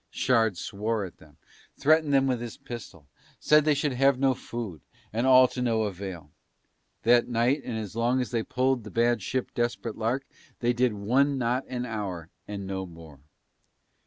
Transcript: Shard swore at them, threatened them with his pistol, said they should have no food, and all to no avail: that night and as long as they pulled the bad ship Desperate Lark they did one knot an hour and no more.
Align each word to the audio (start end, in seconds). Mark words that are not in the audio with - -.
Shard 0.09 0.57
swore 0.57 1.05
at 1.05 1.17
them, 1.17 1.37
threatened 1.77 2.11
them 2.11 2.25
with 2.25 2.41
his 2.41 2.57
pistol, 2.57 3.07
said 3.39 3.65
they 3.65 3.75
should 3.75 3.93
have 3.93 4.17
no 4.17 4.33
food, 4.33 4.81
and 5.13 5.27
all 5.27 5.47
to 5.49 5.61
no 5.61 5.83
avail: 5.83 6.31
that 7.03 7.27
night 7.27 7.61
and 7.63 7.77
as 7.77 7.95
long 7.95 8.19
as 8.19 8.31
they 8.31 8.41
pulled 8.41 8.83
the 8.83 8.89
bad 8.89 9.21
ship 9.21 9.51
Desperate 9.53 9.95
Lark 9.99 10.25
they 10.59 10.73
did 10.73 10.93
one 10.93 11.37
knot 11.37 11.65
an 11.67 11.85
hour 11.85 12.29
and 12.47 12.65
no 12.65 12.87
more. 12.87 13.19